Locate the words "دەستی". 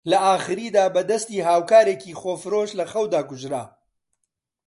1.11-1.45